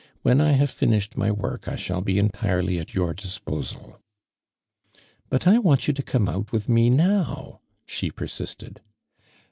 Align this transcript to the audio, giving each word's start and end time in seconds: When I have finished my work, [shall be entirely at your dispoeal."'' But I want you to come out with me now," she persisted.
When 0.23 0.41
I 0.41 0.53
have 0.53 0.71
finished 0.71 1.15
my 1.15 1.29
work, 1.29 1.69
[shall 1.77 2.01
be 2.01 2.17
entirely 2.17 2.79
at 2.79 2.95
your 2.95 3.13
dispoeal."'' 3.13 3.99
But 5.29 5.45
I 5.45 5.59
want 5.59 5.87
you 5.87 5.93
to 5.93 6.01
come 6.01 6.27
out 6.27 6.51
with 6.51 6.67
me 6.67 6.89
now," 6.89 7.61
she 7.85 8.09
persisted. 8.09 8.81